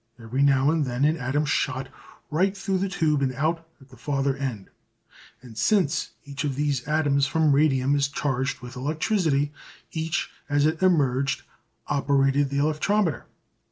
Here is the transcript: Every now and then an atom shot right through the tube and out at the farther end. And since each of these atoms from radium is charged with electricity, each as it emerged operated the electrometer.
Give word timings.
Every 0.19 0.41
now 0.41 0.71
and 0.71 0.83
then 0.83 1.05
an 1.05 1.15
atom 1.17 1.45
shot 1.45 1.87
right 2.31 2.57
through 2.57 2.79
the 2.79 2.89
tube 2.89 3.21
and 3.21 3.35
out 3.35 3.63
at 3.79 3.89
the 3.89 3.95
farther 3.97 4.35
end. 4.35 4.71
And 5.43 5.55
since 5.55 6.13
each 6.25 6.43
of 6.43 6.55
these 6.55 6.83
atoms 6.87 7.27
from 7.27 7.51
radium 7.51 7.93
is 7.95 8.07
charged 8.07 8.61
with 8.61 8.75
electricity, 8.75 9.53
each 9.91 10.31
as 10.49 10.65
it 10.65 10.81
emerged 10.81 11.43
operated 11.85 12.49
the 12.49 12.57
electrometer. 12.57 13.25